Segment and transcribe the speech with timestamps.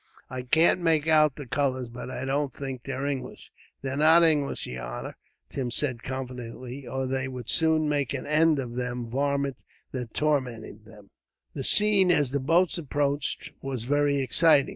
[0.31, 3.51] I can't make out the colours, but I don't think they're English."
[3.83, 5.15] "They're not English, yer honor,"
[5.51, 9.57] Tim said confidently, "or they would soon make an end of them varmint
[9.91, 11.11] that's tormenting them."
[11.53, 14.69] The scene, as the boats approached, was very exciting.